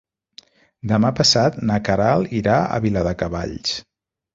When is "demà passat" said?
0.93-1.61